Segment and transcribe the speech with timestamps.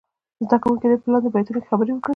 [0.45, 2.09] زده کوونکي دې په لاندې بیتونو خبرې وکړي.